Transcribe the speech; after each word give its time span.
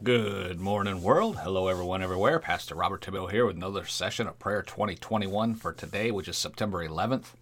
Good 0.00 0.60
morning, 0.60 1.02
world. 1.02 1.38
Hello, 1.38 1.66
everyone, 1.66 2.04
everywhere. 2.04 2.38
Pastor 2.38 2.76
Robert 2.76 3.02
Thibodeau 3.02 3.32
here 3.32 3.44
with 3.44 3.56
another 3.56 3.84
session 3.84 4.28
of 4.28 4.38
Prayer 4.38 4.62
2021 4.62 5.56
for 5.56 5.72
today, 5.72 6.12
which 6.12 6.28
is 6.28 6.36
September 6.36 6.86
11th. 6.86 7.32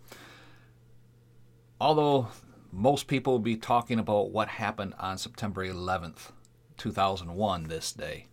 Although 1.78 2.28
most 2.72 3.08
people 3.08 3.34
will 3.34 3.40
be 3.40 3.56
talking 3.56 3.98
about 3.98 4.30
what 4.30 4.48
happened 4.48 4.94
on 4.98 5.18
September 5.18 5.66
11th, 5.66 6.30
2001, 6.78 7.68
this 7.68 7.92
day, 7.92 8.24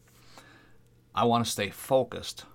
I 1.14 1.26
want 1.26 1.44
to 1.44 1.52
stay 1.52 1.70
focused 1.70 2.46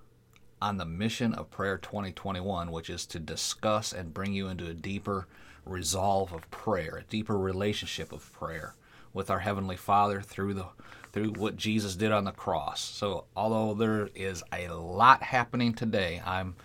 on 0.62 0.78
the 0.78 0.86
mission 0.86 1.34
of 1.34 1.50
Prayer 1.50 1.76
2021, 1.76 2.72
which 2.72 2.88
is 2.88 3.04
to 3.06 3.18
discuss 3.18 3.92
and 3.92 4.14
bring 4.14 4.32
you 4.32 4.48
into 4.48 4.66
a 4.66 4.74
deeper 4.74 5.26
resolve 5.66 6.32
of 6.32 6.50
prayer, 6.50 6.96
a 6.96 7.10
deeper 7.10 7.36
relationship 7.36 8.10
of 8.10 8.32
prayer 8.32 8.74
with 9.12 9.30
our 9.30 9.40
Heavenly 9.40 9.76
Father 9.76 10.22
through 10.22 10.54
the 10.54 10.66
through 11.12 11.32
what 11.32 11.56
Jesus 11.56 11.96
did 11.96 12.12
on 12.12 12.24
the 12.24 12.32
cross. 12.32 12.80
So 12.80 13.24
although 13.36 13.74
there 13.74 14.08
is 14.14 14.42
a 14.52 14.68
lot 14.68 15.22
happening 15.22 15.74
today, 15.74 16.22
I'm 16.24 16.56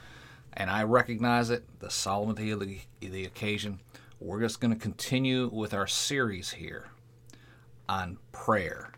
and 0.56 0.70
I 0.70 0.84
recognize 0.84 1.50
it, 1.50 1.64
the 1.80 1.90
solemnity 1.90 2.52
of 2.52 2.60
the, 2.60 2.80
the 3.00 3.26
occasion. 3.26 3.80
We're 4.20 4.42
just 4.42 4.62
going 4.62 4.74
to 4.74 4.80
continue 4.80 5.50
with 5.52 5.74
our 5.74 5.88
series 5.88 6.52
here 6.52 6.90
on 7.90 8.18
prayer 8.32 8.94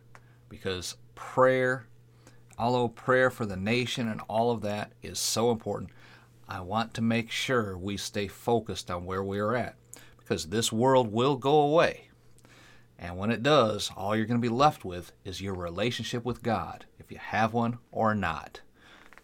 because 0.49 0.97
prayer, 1.15 1.87
although 2.59 2.89
prayer 2.89 3.29
for 3.29 3.45
the 3.45 3.55
nation 3.55 4.09
and 4.09 4.21
all 4.27 4.51
of 4.51 4.61
that 4.61 4.91
is 5.01 5.17
so 5.17 5.49
important, 5.49 5.91
I 6.47 6.59
want 6.59 6.93
to 6.95 7.01
make 7.01 7.31
sure 7.31 7.77
we 7.77 7.97
stay 7.97 8.27
focused 8.27 8.91
on 8.91 9.05
where 9.05 9.23
we 9.23 9.39
are 9.39 9.55
at 9.55 9.75
because 10.19 10.47
this 10.47 10.71
world 10.71 11.11
will 11.11 11.37
go 11.37 11.61
away. 11.61 12.09
And 12.97 13.17
when 13.17 13.31
it 13.31 13.43
does, 13.43 13.91
all 13.95 14.15
you're 14.15 14.25
going 14.25 14.41
to 14.41 14.47
be 14.47 14.53
left 14.53 14.85
with 14.85 15.11
is 15.23 15.41
your 15.41 15.53
relationship 15.53 16.23
with 16.23 16.43
God, 16.43 16.85
if 16.99 17.11
you 17.11 17.17
have 17.17 17.53
one 17.53 17.79
or 17.91 18.15
not. 18.15 18.61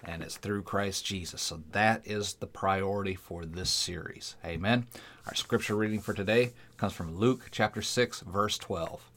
And 0.03 0.23
it's 0.23 0.38
through 0.38 0.63
Christ 0.63 1.05
Jesus. 1.05 1.41
So 1.41 1.61
that 1.72 2.02
is 2.05 2.33
the 2.33 2.47
priority 2.47 3.16
for 3.16 3.45
this 3.45 3.69
series. 3.69 4.36
Amen. 4.44 4.88
Our 5.28 5.36
scripture 5.36 5.75
reading 5.75 6.02
for 6.02 6.13
today 6.13 6.53
comes 6.78 6.94
from 6.94 7.16
Luke 7.16 7.50
chapter 7.52 7.81
6, 7.81 8.22
verse 8.22 8.58
12. 8.58 9.09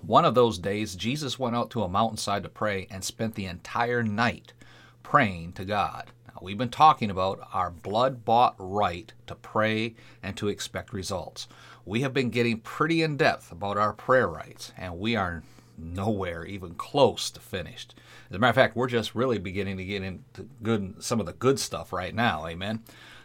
One 0.00 0.24
of 0.24 0.34
those 0.34 0.58
days, 0.58 0.96
Jesus 0.96 1.38
went 1.38 1.54
out 1.54 1.70
to 1.70 1.82
a 1.82 1.88
mountainside 1.88 2.42
to 2.44 2.48
pray 2.48 2.86
and 2.90 3.04
spent 3.04 3.34
the 3.34 3.44
entire 3.44 4.02
night 4.02 4.54
praying 5.02 5.52
to 5.52 5.66
God. 5.66 6.10
Now, 6.28 6.40
we've 6.40 6.56
been 6.56 6.70
talking 6.70 7.10
about 7.10 7.46
our 7.52 7.70
blood 7.70 8.24
bought 8.24 8.54
right 8.58 9.12
to 9.26 9.34
pray 9.34 9.94
and 10.22 10.34
to 10.38 10.48
expect 10.48 10.94
results 10.94 11.46
we 11.84 12.02
have 12.02 12.14
been 12.14 12.30
getting 12.30 12.60
pretty 12.60 13.02
in 13.02 13.16
depth 13.16 13.50
about 13.52 13.76
our 13.76 13.92
prayer 13.92 14.28
rights, 14.28 14.72
and 14.76 14.98
we 14.98 15.16
are 15.16 15.42
nowhere 15.76 16.44
even 16.44 16.74
close 16.74 17.30
to 17.30 17.40
finished. 17.40 17.94
As 18.30 18.36
a 18.36 18.38
matter 18.38 18.50
of 18.50 18.54
fact, 18.54 18.76
we're 18.76 18.86
just 18.86 19.14
really 19.14 19.38
beginning 19.38 19.76
to 19.78 19.84
get 19.84 20.02
into 20.02 20.48
good 20.62 21.02
some 21.02 21.20
of 21.20 21.26
the 21.26 21.32
good 21.32 21.58
stuff 21.58 21.92
right 21.92 22.14
now. 22.14 22.46
Amen. 22.46 22.82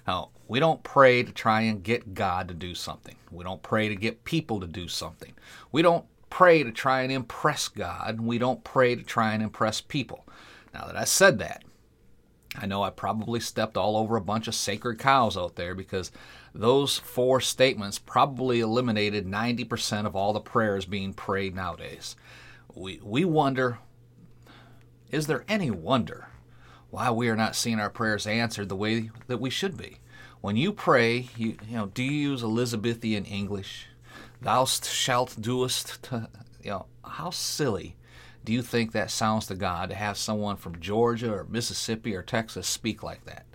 Now, 0.08 0.30
we 0.48 0.60
don't 0.60 0.82
pray 0.84 1.24
to 1.24 1.32
try 1.32 1.62
and 1.62 1.84
get 1.84 2.14
God 2.14 2.48
to 2.48 2.54
do 2.54 2.74
something. 2.74 3.16
We 3.30 3.44
don't 3.44 3.62
pray 3.62 3.90
to 3.90 3.96
get 3.96 4.24
people 4.24 4.60
to 4.62 4.68
do 4.68 4.88
something. 4.88 5.34
We 5.72 5.82
don't 5.82 6.06
pray 6.30 6.64
to 6.64 6.72
try 6.72 7.02
and 7.02 7.12
impress 7.12 7.68
God. 7.68 8.22
We 8.22 8.38
don't 8.38 8.64
pray 8.64 8.96
to 8.96 9.04
try 9.04 9.34
and 9.34 9.44
impress 9.44 9.82
people. 9.82 10.26
Now 10.74 10.86
that 10.86 10.96
I 10.96 11.04
said 11.04 11.40
that, 11.40 11.64
I 12.58 12.66
know 12.66 12.82
I 12.82 12.90
probably 12.90 13.40
stepped 13.40 13.78
all 13.78 13.96
over 13.96 14.16
a 14.16 14.22
bunch 14.22 14.48
of 14.48 14.56
sacred 14.56 14.98
cows 14.98 15.38
out 15.38 15.56
there 15.56 15.76
because 15.76 16.12
those 16.56 16.98
four 16.98 17.40
statements 17.40 18.00
probably 18.00 18.60
eliminated 18.60 19.28
90% 19.28 20.06
of 20.06 20.16
all 20.16 20.34
the 20.34 20.40
prayers 20.40 20.86
being 20.86 21.14
prayed 21.14 21.56
nowadays. 21.56 22.16
We, 22.74 23.00
we 23.04 23.26
wonder 23.26 23.80
is 25.10 25.28
there 25.28 25.46
any 25.48 25.72
wonder 25.72 26.28
why 26.90 27.12
we 27.12 27.30
are 27.30 27.36
not 27.36 27.56
seeing 27.56 27.80
our 27.80 27.90
prayers 27.90 28.28
answered 28.28 28.68
the 28.68 28.76
way 28.76 29.10
that 29.28 29.40
we 29.40 29.50
should 29.50 29.78
be? 29.78 30.00
When 30.42 30.58
you 30.58 30.74
pray, 30.74 31.30
you, 31.38 31.58
you 31.68 31.78
know, 31.78 31.86
do 31.88 32.04
you 32.04 32.12
use 32.12 32.44
Elizabethan 32.44 33.26
English? 33.26 33.88
Thou 34.42 34.66
shalt 34.66 35.40
doest, 35.40 36.04
to, 36.04 36.30
you 36.62 36.72
know, 36.72 36.86
how 37.04 37.30
silly 37.30 37.96
do 38.48 38.54
you 38.54 38.62
think 38.62 38.94
that 38.94 39.12
sounds 39.12 39.46
to 39.48 39.56
God 39.56 39.90
to 39.90 39.96
have 39.96 40.18
someone 40.18 40.56
from 40.56 40.80
Georgia 40.80 41.34
or 41.34 41.46
Mississippi 41.50 42.16
or 42.16 42.24
Texas 42.24 42.66
speak 42.66 43.04
like 43.04 43.26
that? 43.26 43.46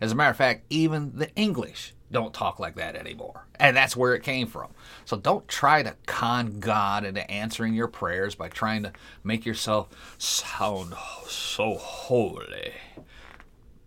As 0.00 0.12
a 0.12 0.14
matter 0.14 0.30
of 0.30 0.36
fact, 0.36 0.66
even 0.70 1.10
the 1.16 1.34
English 1.34 1.94
don't 2.12 2.32
talk 2.32 2.60
like 2.60 2.76
that 2.76 2.94
anymore. 2.94 3.48
And 3.56 3.76
that's 3.76 3.96
where 3.96 4.14
it 4.14 4.22
came 4.22 4.46
from. 4.46 4.68
So 5.04 5.16
don't 5.16 5.48
try 5.48 5.82
to 5.82 5.96
con 6.06 6.60
God 6.60 7.04
into 7.04 7.28
answering 7.28 7.74
your 7.74 7.88
prayers 7.88 8.36
by 8.36 8.48
trying 8.48 8.84
to 8.84 8.92
make 9.24 9.44
yourself 9.44 9.88
sound 10.16 10.94
so 11.26 11.74
holy. 11.74 12.74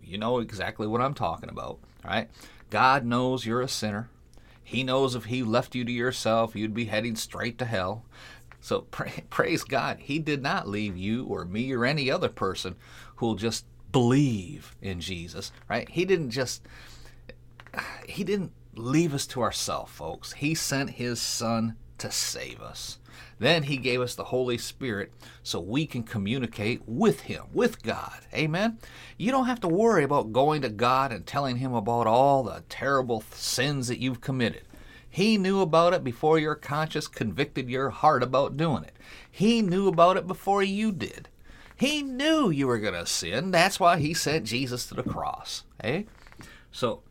You 0.04 0.18
know 0.18 0.40
exactly 0.40 0.86
what 0.86 1.00
I'm 1.00 1.14
talking 1.14 1.48
about, 1.48 1.78
right? 2.04 2.28
God 2.68 3.06
knows 3.06 3.46
you're 3.46 3.62
a 3.62 3.68
sinner. 3.68 4.10
He 4.62 4.84
knows 4.84 5.14
if 5.14 5.24
he 5.24 5.42
left 5.42 5.74
you 5.74 5.86
to 5.86 5.90
yourself, 5.90 6.54
you'd 6.54 6.74
be 6.74 6.84
heading 6.84 7.16
straight 7.16 7.56
to 7.60 7.64
hell. 7.64 8.04
So 8.60 8.80
pray, 8.90 9.24
praise 9.30 9.64
God, 9.64 9.98
he 10.00 10.18
did 10.18 10.42
not 10.42 10.68
leave 10.68 10.96
you 10.96 11.24
or 11.26 11.44
me 11.44 11.72
or 11.72 11.84
any 11.84 12.10
other 12.10 12.28
person 12.28 12.76
who'll 13.16 13.34
just 13.34 13.64
believe 13.92 14.76
in 14.80 15.00
Jesus, 15.00 15.52
right? 15.68 15.88
He 15.88 16.04
didn't 16.04 16.30
just 16.30 16.62
he 18.06 18.24
didn't 18.24 18.52
leave 18.74 19.14
us 19.14 19.26
to 19.28 19.42
ourselves, 19.42 19.92
folks. 19.92 20.32
He 20.32 20.54
sent 20.54 20.90
his 20.90 21.20
son 21.20 21.76
to 21.98 22.10
save 22.10 22.60
us. 22.60 22.98
Then 23.38 23.64
he 23.64 23.78
gave 23.78 24.00
us 24.00 24.14
the 24.14 24.24
Holy 24.24 24.58
Spirit 24.58 25.12
so 25.42 25.60
we 25.60 25.86
can 25.86 26.02
communicate 26.02 26.82
with 26.86 27.22
him, 27.22 27.44
with 27.52 27.82
God. 27.82 28.20
Amen. 28.34 28.78
You 29.16 29.30
don't 29.30 29.46
have 29.46 29.60
to 29.60 29.68
worry 29.68 30.04
about 30.04 30.32
going 30.32 30.62
to 30.62 30.68
God 30.68 31.10
and 31.10 31.26
telling 31.26 31.56
him 31.56 31.72
about 31.72 32.06
all 32.06 32.42
the 32.42 32.62
terrible 32.68 33.22
sins 33.32 33.88
that 33.88 33.98
you've 33.98 34.20
committed. 34.20 34.62
He 35.10 35.36
knew 35.36 35.60
about 35.60 35.92
it 35.92 36.04
before 36.04 36.38
your 36.38 36.54
conscience 36.54 37.08
convicted 37.08 37.68
your 37.68 37.90
heart 37.90 38.22
about 38.22 38.56
doing 38.56 38.84
it. 38.84 38.94
He 39.28 39.60
knew 39.60 39.88
about 39.88 40.16
it 40.16 40.26
before 40.26 40.62
you 40.62 40.92
did. 40.92 41.28
He 41.76 42.02
knew 42.02 42.50
you 42.50 42.68
were 42.68 42.78
going 42.78 42.94
to 42.94 43.06
sin. 43.06 43.50
That's 43.50 43.80
why 43.80 43.98
he 43.98 44.14
sent 44.14 44.46
Jesus 44.46 44.86
to 44.86 44.94
the 44.94 45.02
cross. 45.02 45.64
Eh? 45.82 46.04
So 46.70 47.02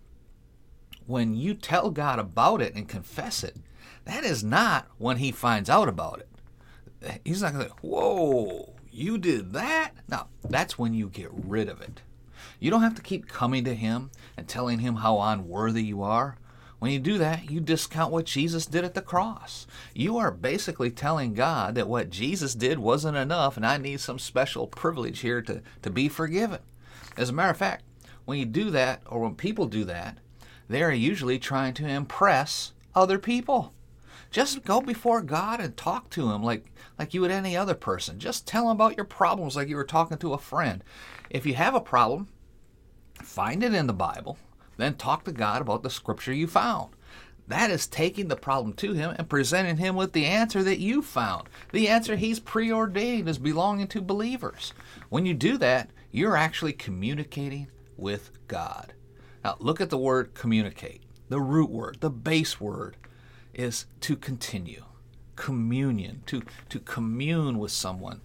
when 1.08 1.36
you 1.36 1.54
tell 1.54 1.90
God 1.90 2.20
about 2.20 2.62
it 2.62 2.76
and 2.76 2.88
confess 2.88 3.44
it, 3.44 3.58
that 4.06 4.24
is 4.24 4.44
not 4.44 4.88
when 4.98 5.18
he 5.18 5.32
finds 5.32 5.70
out 5.70 5.90
about 5.90 6.20
it. 6.22 7.22
He's 7.26 7.42
not 7.42 7.54
going 7.54 7.66
to 7.66 7.72
say, 7.72 7.76
Whoa, 7.82 8.74
you 8.92 9.18
did 9.18 9.54
that? 9.54 9.92
No, 10.08 10.28
that's 10.48 10.78
when 10.78 10.94
you 10.94 11.10
get 11.10 11.30
rid 11.32 11.68
of 11.68 11.82
it. 11.82 12.02
You 12.60 12.72
don't 12.72 12.82
have 12.82 12.96
to 12.96 13.02
keep 13.02 13.28
coming 13.28 13.64
to 13.66 13.74
him 13.74 14.12
and 14.38 14.48
telling 14.48 14.80
him 14.80 14.96
how 14.96 15.20
unworthy 15.20 15.84
you 15.84 16.02
are. 16.02 16.38
When 16.80 16.92
you 16.92 17.00
do 17.00 17.18
that, 17.18 17.52
you 17.52 17.60
discount 17.60 18.12
what 18.12 18.26
Jesus 18.26 18.66
did 18.66 18.86
at 18.86 18.94
the 18.94 19.02
cross. 19.02 19.68
You 19.94 20.18
are 20.18 20.32
basically 20.32 20.90
telling 20.90 21.34
God 21.34 21.76
that 21.76 21.90
what 21.90 22.10
Jesus 22.10 22.56
did 22.56 22.80
wasn't 22.80 23.18
enough 23.18 23.58
and 23.58 23.66
I 23.66 23.78
need 23.78 24.00
some 24.00 24.18
special 24.18 24.66
privilege 24.66 25.20
here 25.20 25.42
to, 25.42 25.62
to 25.82 25.90
be 25.90 26.08
forgiven. 26.08 26.60
As 27.18 27.30
a 27.30 27.34
matter 27.34 27.52
of 27.52 27.58
fact, 27.58 27.84
when 28.24 28.40
you 28.40 28.46
do 28.46 28.70
that, 28.72 29.02
or 29.08 29.20
when 29.22 29.36
people 29.36 29.66
do 29.66 29.84
that, 29.86 30.20
they're 30.70 30.92
usually 30.92 31.40
trying 31.40 31.74
to 31.74 31.88
impress 31.88 32.74
other 32.96 33.18
people. 33.18 33.74
Just 34.32 34.64
go 34.64 34.82
before 34.82 35.22
God 35.22 35.60
and 35.60 35.76
talk 35.76 36.10
to 36.12 36.30
him 36.32 36.44
like 36.44 36.66
like 37.00 37.14
you 37.14 37.22
would 37.22 37.32
any 37.32 37.58
other 37.58 37.74
person. 37.74 38.20
Just 38.20 38.46
tell 38.46 38.66
him 38.66 38.72
about 38.72 38.98
your 38.98 39.06
problems 39.06 39.56
like 39.56 39.70
you 39.70 39.78
were 39.78 39.86
talking 39.86 40.18
to 40.18 40.34
a 40.34 40.38
friend. 40.38 40.84
If 41.30 41.46
you 41.46 41.56
have 41.56 41.74
a 41.74 41.82
problem, 41.82 42.28
find 43.24 43.64
it 43.64 43.74
in 43.74 43.88
the 43.88 43.94
Bible, 43.94 44.38
then 44.80 44.96
talk 44.96 45.24
to 45.26 45.32
God 45.32 45.62
about 45.62 45.84
the 45.84 45.90
scripture 45.90 46.34
you 46.34 46.48
found. 46.48 46.94
That 47.48 47.72
is 47.72 47.88
taking 47.88 48.28
the 48.28 48.36
problem 48.36 48.74
to 48.74 48.94
him 48.94 49.16
and 49.18 49.28
presenting 49.28 49.78
him 49.78 49.96
with 49.96 50.14
the 50.14 50.26
answer 50.26 50.62
that 50.64 50.80
you 50.80 51.02
found. 51.02 51.50
The 51.72 51.88
answer 51.88 52.16
he's 52.16 52.40
preordained 52.40 53.28
as 53.28 53.40
belonging 53.40 53.88
to 53.88 54.02
believers. 54.02 54.72
When 55.10 55.26
you 55.26 55.34
do 55.34 55.58
that, 55.58 55.90
you're 56.12 56.38
actually 56.38 56.74
communicating 56.74 57.68
with 57.98 58.30
God. 58.48 58.94
Now, 59.44 59.58
look 59.60 59.82
at 59.82 59.90
the 59.90 59.98
word 59.98 60.36
communicate. 60.36 61.02
The 61.30 61.42
root 61.42 61.72
word, 61.72 61.98
the 62.02 62.10
base 62.10 62.62
word, 62.62 62.98
is 63.54 63.86
to 64.02 64.16
continue, 64.16 64.86
communion, 65.36 66.22
to, 66.28 66.44
to 66.70 66.80
commune 66.80 67.58
with 67.58 67.72
someone. 67.72 68.22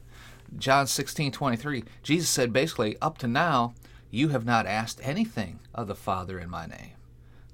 John 0.59 0.87
16 0.87 1.33
23, 1.33 1.85
Jesus 2.03 2.29
said 2.29 2.53
basically, 2.53 2.97
up 3.01 3.19
to 3.19 3.27
now, 3.27 3.75
you 4.15 4.29
have 4.29 4.45
not 4.45 4.67
asked 4.67 5.01
anything 5.03 5.61
of 5.75 5.87
the 5.87 5.95
Father 5.95 6.39
in 6.39 6.49
my 6.49 6.67
name. 6.67 6.93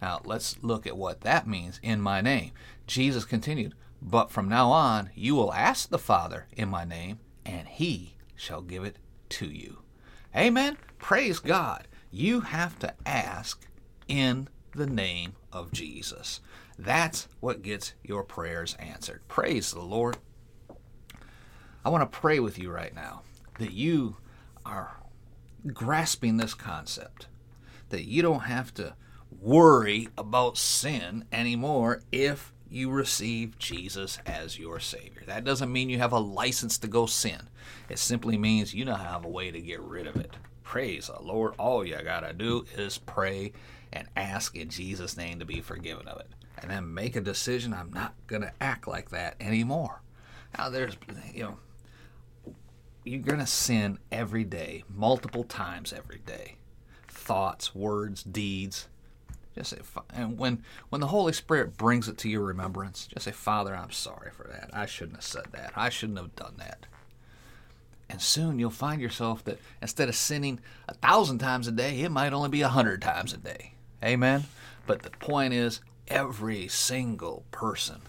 Now, 0.01 0.21
let's 0.25 0.63
look 0.63 0.87
at 0.87 0.97
what 0.97 1.23
that 1.23 1.47
means 1.47 1.81
in 1.83 2.01
my 2.01 2.21
name. 2.21 2.53
Jesus 2.87 3.25
continued, 3.25 3.75
But 4.01 4.31
from 4.31 4.49
now 4.49 4.71
on, 4.71 5.11
you 5.15 5.35
will 5.35 5.53
ask 5.53 5.89
the 5.89 5.99
Father 5.99 6.47
in 6.57 6.69
my 6.69 6.85
name, 6.85 7.19
and 7.45 7.69
he 7.69 8.15
shall 8.37 8.63
give 8.63 8.85
it 8.85 8.97
to 9.31 9.47
you. 9.47 9.79
Amen. 10.35 10.77
Praise 10.99 11.39
God 11.39 11.87
you 12.11 12.41
have 12.41 12.79
to 12.81 12.95
ask 13.07 13.67
in 14.09 14.49
the 14.75 14.87
name 14.87 15.35
of 15.53 15.73
Jesus. 15.73 16.41
That's 16.79 17.29
what 17.41 17.63
gets 17.63 17.95
your 18.03 18.25
prayers 18.25 18.77
answered. 18.79 19.23
Praise 19.29 19.73
the 19.73 19.81
Lord. 19.81 20.17
I 21.85 21.89
want 21.89 22.11
to 22.11 22.19
pray 22.19 22.41
with 22.41 22.59
you 22.59 22.71
right 22.71 22.95
now 22.95 23.23
that 23.59 23.73
you 23.73 24.17
are 24.67 25.00
grasping 25.73 26.37
this 26.37 26.55
concept, 26.55 27.27
that 27.91 28.05
you 28.05 28.23
don't 28.23 28.41
have 28.41 28.73
to 28.75 28.95
worry 29.41 30.09
about 30.19 30.59
sin 30.59 31.25
anymore 31.33 32.03
if 32.13 32.53
you 32.69 32.91
receive 32.91 33.59
Jesus 33.59 34.19
as 34.25 34.59
your 34.59 34.79
Savior. 34.79 35.23
That 35.27 35.45
doesn't 35.45 35.73
mean 35.73 35.91
you 35.91 35.99
have 35.99 36.13
a 36.13 36.19
license 36.19 36.79
to 36.79 36.89
go 36.89 37.07
sin. 37.07 37.49
It 37.89 37.99
simply 37.99 38.39
means 38.39 38.75
you 38.75 38.85
now 38.85 38.97
have 38.97 39.25
a 39.25 39.29
way 39.29 39.51
to 39.51 39.61
get 39.61 39.81
rid 39.81 40.07
of 40.07 40.17
it. 40.17 40.33
Praise 40.63 41.09
the 41.09 41.21
Lord. 41.21 41.55
All 41.59 41.85
you 41.85 42.01
got 42.03 42.21
to 42.21 42.33
do 42.33 42.65
is 42.77 42.99
pray 42.99 43.53
and 43.93 44.07
ask 44.15 44.55
in 44.55 44.69
Jesus' 44.69 45.17
name 45.17 45.41
to 45.41 45.45
be 45.45 45.61
forgiven 45.61 46.07
of 46.07 46.21
it. 46.21 46.29
And 46.59 46.71
then 46.71 46.95
make 46.95 47.17
a 47.17 47.21
decision 47.21 47.75
I'm 47.75 47.93
not 47.93 48.15
going 48.29 48.43
to 48.43 48.53
act 48.61 48.87
like 48.87 49.11
that 49.11 49.35
anymore. 49.41 50.03
Now, 50.57 50.69
there's, 50.69 50.97
you 51.35 51.43
know, 51.43 51.59
you're 53.05 53.21
going 53.21 53.39
to 53.39 53.47
sin 53.47 53.99
every 54.13 54.45
day, 54.45 54.85
multiple 54.89 55.45
times 55.45 55.93
every 55.93 56.19
day. 56.19 56.57
Thoughts, 57.09 57.75
words, 57.75 58.23
deeds. 58.23 58.89
Just 59.55 59.71
say, 59.71 59.79
and 60.11 60.39
when 60.39 60.63
when 60.91 61.01
the 61.01 61.09
Holy 61.09 61.33
Spirit 61.33 61.77
brings 61.77 62.09
it 62.09 62.19
to 62.19 62.29
your 62.29 62.43
remembrance, 62.43 63.07
just 63.07 63.25
say, 63.25 63.33
Father, 63.33 63.75
I'm 63.75 63.91
sorry 63.91 64.31
for 64.31 64.45
that. 64.45 64.71
I 64.73 64.87
shouldn't 64.87 65.17
have 65.17 65.25
said 65.25 65.47
that. 65.53 65.73
I 65.75 65.89
shouldn't 65.89 66.19
have 66.19 66.37
done 66.37 66.55
that. 66.59 66.87
And 68.09 68.21
soon 68.21 68.59
you'll 68.59 68.71
find 68.71 69.01
yourself 69.01 69.45
that 69.45 69.59
instead 69.83 70.09
of 70.09 70.15
sinning 70.15 70.61
a 70.89 70.95
thousand 70.95 71.39
times 71.39 71.69
a 71.69 71.73
day, 71.73 72.01
it 72.01 72.11
might 72.11 72.33
only 72.33 72.49
be 72.49 72.63
a 72.63 72.69
hundred 72.69 73.03
times 73.03 73.33
a 73.33 73.39
day. 73.39 73.75
Amen. 74.05 74.45
But 74.87 75.03
the 75.03 75.11
point 75.11 75.55
is, 75.55 75.81
every 76.09 76.69
single 76.69 77.45
person, 77.51 78.01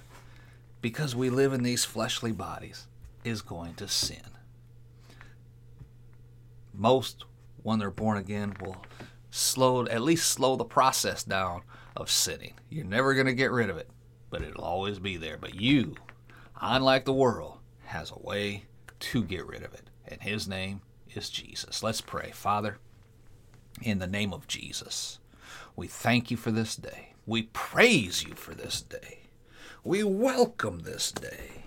because 0.81 1.15
we 1.15 1.29
live 1.29 1.53
in 1.53 1.63
these 1.63 1.85
fleshly 1.85 2.31
bodies, 2.31 2.87
is 3.23 3.41
going 3.41 3.75
to 3.75 3.87
sin 3.87 4.21
most 6.81 7.25
when 7.61 7.79
they're 7.79 7.91
born 7.91 8.17
again 8.17 8.55
will 8.59 8.83
slow 9.29 9.85
at 9.85 10.01
least 10.01 10.29
slow 10.29 10.55
the 10.55 10.65
process 10.65 11.23
down 11.23 11.61
of 11.95 12.09
sinning. 12.09 12.55
You're 12.69 12.85
never 12.85 13.13
going 13.13 13.27
to 13.27 13.33
get 13.33 13.51
rid 13.51 13.69
of 13.69 13.77
it, 13.77 13.89
but 14.29 14.41
it'll 14.41 14.63
always 14.63 14.99
be 14.99 15.15
there. 15.17 15.37
But 15.37 15.55
you, 15.55 15.95
unlike 16.59 17.05
the 17.05 17.13
world, 17.13 17.59
has 17.85 18.11
a 18.11 18.19
way 18.19 18.65
to 18.99 19.23
get 19.23 19.45
rid 19.45 19.63
of 19.63 19.73
it, 19.73 19.89
and 20.07 20.21
his 20.21 20.47
name 20.47 20.81
is 21.13 21.29
Jesus. 21.29 21.83
Let's 21.83 22.01
pray. 22.01 22.31
Father, 22.33 22.77
in 23.81 23.99
the 23.99 24.07
name 24.07 24.33
of 24.33 24.47
Jesus, 24.47 25.19
we 25.75 25.87
thank 25.87 26.31
you 26.31 26.37
for 26.37 26.51
this 26.51 26.75
day. 26.75 27.13
We 27.25 27.43
praise 27.43 28.23
you 28.23 28.33
for 28.33 28.53
this 28.53 28.81
day. 28.81 29.19
We 29.83 30.03
welcome 30.03 30.79
this 30.79 31.11
day 31.11 31.65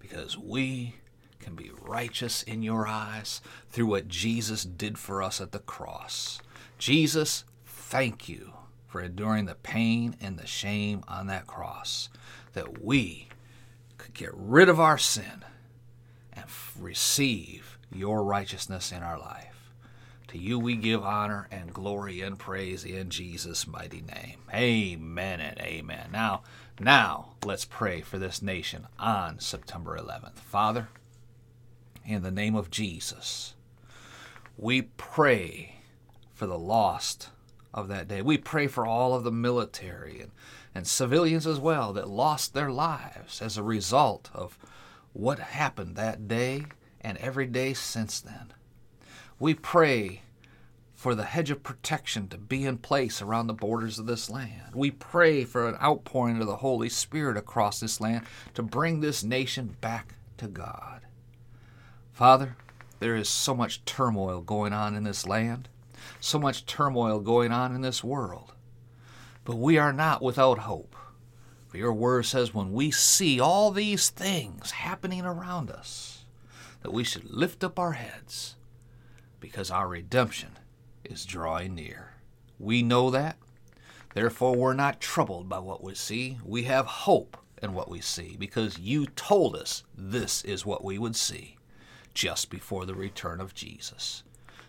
because 0.00 0.38
we 0.38 0.96
can 1.44 1.54
be 1.54 1.70
righteous 1.82 2.42
in 2.42 2.62
your 2.62 2.88
eyes 2.88 3.42
through 3.68 3.86
what 3.86 4.08
Jesus 4.08 4.64
did 4.64 4.96
for 4.96 5.22
us 5.22 5.42
at 5.42 5.52
the 5.52 5.58
cross. 5.58 6.40
Jesus, 6.78 7.44
thank 7.66 8.30
you 8.30 8.54
for 8.86 9.02
enduring 9.02 9.44
the 9.44 9.54
pain 9.54 10.16
and 10.22 10.38
the 10.38 10.46
shame 10.46 11.04
on 11.06 11.26
that 11.26 11.46
cross, 11.46 12.08
that 12.54 12.82
we 12.82 13.28
could 13.98 14.14
get 14.14 14.30
rid 14.32 14.70
of 14.70 14.80
our 14.80 14.96
sin 14.96 15.44
and 16.32 16.46
receive 16.80 17.78
your 17.92 18.24
righteousness 18.24 18.90
in 18.90 19.02
our 19.02 19.18
life. 19.18 19.70
To 20.28 20.38
you 20.38 20.58
we 20.58 20.76
give 20.76 21.04
honor 21.04 21.46
and 21.50 21.74
glory 21.74 22.22
and 22.22 22.38
praise 22.38 22.84
in 22.84 23.10
Jesus' 23.10 23.66
mighty 23.66 24.00
name. 24.00 24.38
Amen 24.52 25.40
and 25.40 25.58
amen. 25.58 26.08
Now, 26.10 26.42
now 26.80 27.34
let's 27.44 27.66
pray 27.66 28.00
for 28.00 28.18
this 28.18 28.40
nation 28.40 28.86
on 28.98 29.40
September 29.40 29.98
11th. 29.98 30.38
Father, 30.38 30.88
in 32.04 32.22
the 32.22 32.30
name 32.30 32.54
of 32.54 32.70
Jesus. 32.70 33.54
We 34.56 34.82
pray 34.82 35.76
for 36.32 36.46
the 36.46 36.58
lost 36.58 37.30
of 37.72 37.88
that 37.88 38.08
day. 38.08 38.22
We 38.22 38.38
pray 38.38 38.66
for 38.66 38.86
all 38.86 39.14
of 39.14 39.24
the 39.24 39.32
military 39.32 40.20
and, 40.20 40.30
and 40.74 40.86
civilians 40.86 41.46
as 41.46 41.58
well 41.58 41.92
that 41.92 42.08
lost 42.08 42.54
their 42.54 42.70
lives 42.70 43.42
as 43.42 43.56
a 43.56 43.62
result 43.62 44.30
of 44.32 44.58
what 45.12 45.38
happened 45.38 45.96
that 45.96 46.28
day 46.28 46.66
and 47.00 47.18
every 47.18 47.46
day 47.46 47.74
since 47.74 48.20
then. 48.20 48.52
We 49.38 49.54
pray 49.54 50.22
for 50.94 51.14
the 51.14 51.24
hedge 51.24 51.50
of 51.50 51.62
protection 51.62 52.28
to 52.28 52.38
be 52.38 52.64
in 52.64 52.78
place 52.78 53.20
around 53.20 53.46
the 53.46 53.52
borders 53.52 53.98
of 53.98 54.06
this 54.06 54.30
land. 54.30 54.74
We 54.74 54.90
pray 54.90 55.44
for 55.44 55.68
an 55.68 55.76
outpouring 55.82 56.40
of 56.40 56.46
the 56.46 56.56
Holy 56.56 56.88
Spirit 56.88 57.36
across 57.36 57.80
this 57.80 58.00
land 58.00 58.24
to 58.54 58.62
bring 58.62 59.00
this 59.00 59.22
nation 59.22 59.76
back 59.80 60.14
to 60.38 60.46
God. 60.48 61.02
Father, 62.14 62.56
there 63.00 63.16
is 63.16 63.28
so 63.28 63.56
much 63.56 63.84
turmoil 63.84 64.40
going 64.40 64.72
on 64.72 64.94
in 64.94 65.02
this 65.02 65.26
land, 65.26 65.68
so 66.20 66.38
much 66.38 66.64
turmoil 66.64 67.18
going 67.18 67.50
on 67.50 67.74
in 67.74 67.80
this 67.80 68.04
world. 68.04 68.52
But 69.44 69.56
we 69.56 69.78
are 69.78 69.92
not 69.92 70.22
without 70.22 70.58
hope. 70.60 70.94
For 71.66 71.76
your 71.76 71.92
word 71.92 72.24
says 72.24 72.54
when 72.54 72.72
we 72.72 72.92
see 72.92 73.40
all 73.40 73.72
these 73.72 74.10
things 74.10 74.70
happening 74.70 75.26
around 75.26 75.72
us, 75.72 76.24
that 76.82 76.92
we 76.92 77.02
should 77.02 77.28
lift 77.28 77.64
up 77.64 77.80
our 77.80 77.94
heads 77.94 78.54
because 79.40 79.72
our 79.72 79.88
redemption 79.88 80.50
is 81.02 81.26
drawing 81.26 81.74
near. 81.74 82.12
We 82.60 82.84
know 82.84 83.10
that. 83.10 83.38
Therefore, 84.14 84.54
we're 84.54 84.74
not 84.74 85.00
troubled 85.00 85.48
by 85.48 85.58
what 85.58 85.82
we 85.82 85.96
see. 85.96 86.38
We 86.44 86.62
have 86.62 86.86
hope 86.86 87.36
in 87.60 87.74
what 87.74 87.90
we 87.90 88.00
see 88.00 88.36
because 88.38 88.78
you 88.78 89.06
told 89.06 89.56
us 89.56 89.82
this 89.98 90.44
is 90.44 90.64
what 90.64 90.84
we 90.84 90.96
would 90.96 91.16
see 91.16 91.56
just 92.14 92.48
before 92.48 92.86
the 92.86 92.94
return 92.94 93.40
of 93.40 93.54
Jesus. 93.54 94.22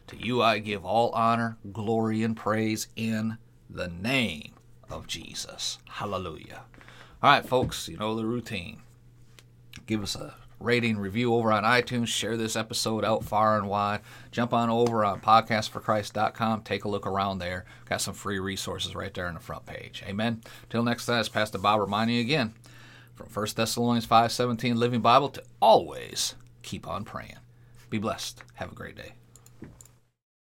To 0.08 0.18
you 0.18 0.42
I 0.42 0.60
give 0.60 0.86
all 0.86 1.12
honor, 1.12 1.58
glory, 1.72 2.24
and 2.24 2.36
praise 2.36 2.88
in 2.96 3.38
the 3.70 3.88
name 3.88 4.54
of 4.90 5.08
Jesus. 5.08 5.80
Hallelujah. 5.90 6.64
All 7.24 7.32
right, 7.32 7.46
folks, 7.46 7.88
you 7.88 7.98
know 7.98 8.16
the 8.16 8.26
routine. 8.26 8.82
Give 9.88 10.04
us 10.04 10.16
a 10.16 10.36
rating, 10.60 10.98
review 10.98 11.34
over 11.34 11.52
on 11.52 11.64
iTunes. 11.64 12.08
Share 12.08 12.38
this 12.38 12.56
episode 12.56 13.04
out 13.04 13.24
far 13.24 13.58
and 13.58 13.68
wide. 13.68 14.02
Jump 14.32 14.54
on 14.54 14.70
over 14.70 15.04
on 15.04 15.22
podcastforchrist.com. 15.22 16.62
Take 16.62 16.86
a 16.86 16.90
look 16.90 17.08
around 17.08 17.40
there. 17.40 17.66
Got 17.90 18.02
some 18.02 18.14
free 18.14 18.40
resources 18.40 18.96
right 18.96 19.14
there 19.14 19.28
on 19.28 19.34
the 19.34 19.40
front 19.40 19.66
page. 19.66 20.04
Amen. 20.08 20.42
Till 20.70 20.84
next 20.84 21.06
time, 21.06 21.20
it's 21.20 21.30
Pastor 21.30 21.58
Bob 21.58 21.82
reminding 21.82 22.16
you 22.16 22.22
again 22.22 22.54
from 23.16 23.28
1 23.28 23.48
Thessalonians 23.56 24.08
5.17 24.08 24.76
Living 24.76 25.02
Bible 25.02 25.30
to 25.30 25.44
always 25.60 26.36
keep 26.66 26.88
on 26.88 27.06
praying. 27.06 27.38
Be 27.90 28.00
blessed. 28.00 28.44
Have 28.56 28.72
a 28.72 28.76
great 28.76 28.96
day. 28.96 29.14